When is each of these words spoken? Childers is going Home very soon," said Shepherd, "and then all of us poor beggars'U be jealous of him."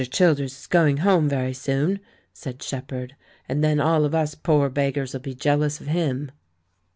Childers 0.09 0.61
is 0.61 0.65
going 0.65 0.97
Home 1.05 1.29
very 1.29 1.53
soon," 1.53 1.99
said 2.33 2.63
Shepherd, 2.63 3.15
"and 3.47 3.63
then 3.63 3.79
all 3.79 4.03
of 4.03 4.15
us 4.15 4.33
poor 4.33 4.67
beggars'U 4.67 5.19
be 5.21 5.35
jealous 5.35 5.79
of 5.79 5.85
him." 5.85 6.31